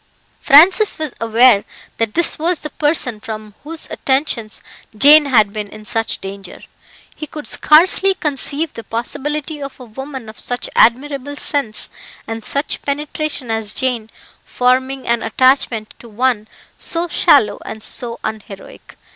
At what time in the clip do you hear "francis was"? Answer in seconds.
0.39-1.13